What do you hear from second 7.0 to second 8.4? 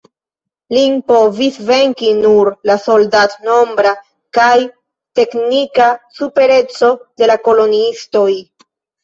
de la koloniistoj.